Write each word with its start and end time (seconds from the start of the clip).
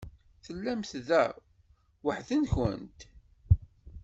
Tellamt 0.45 0.91
da 1.07 1.23
weḥd-nkent? 2.03 2.99